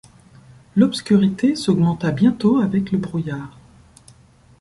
L’obscurité 0.75 1.55
s’augmenta 1.55 2.09
bientôt 2.09 2.57
avec 2.57 2.91
le 2.91 2.97
brouillard. 2.97 3.55